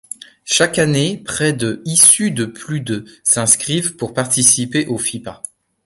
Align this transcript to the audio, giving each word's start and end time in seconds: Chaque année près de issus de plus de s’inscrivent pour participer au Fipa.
Chaque 0.45 0.79
année 0.79 1.15
près 1.23 1.53
de 1.53 1.83
issus 1.85 2.31
de 2.31 2.45
plus 2.45 2.79
de 2.81 3.05
s’inscrivent 3.23 3.95
pour 3.97 4.15
participer 4.15 4.87
au 4.87 4.97
Fipa. 4.97 5.43